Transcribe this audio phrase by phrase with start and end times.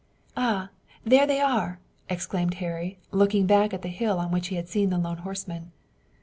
[0.35, 0.69] "Ah,
[1.05, 1.77] there they are!"
[2.09, 5.71] exclaimed Harry, looking back at the hill on which he had seen the lone horseman.